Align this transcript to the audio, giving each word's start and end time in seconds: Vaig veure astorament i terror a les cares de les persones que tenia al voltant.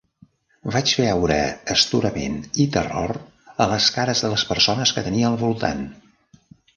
Vaig 0.75 0.91
veure 1.01 1.35
astorament 1.73 2.39
i 2.63 2.65
terror 2.75 3.13
a 3.65 3.67
les 3.73 3.91
cares 3.99 4.23
de 4.25 4.31
les 4.35 4.47
persones 4.53 4.95
que 4.97 5.05
tenia 5.09 5.29
al 5.33 5.39
voltant. 5.43 5.85